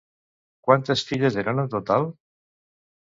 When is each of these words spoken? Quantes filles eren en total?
Quantes 0.67 1.03
filles 1.09 1.37
eren 1.43 1.65
en 1.67 1.69
total? 1.77 2.09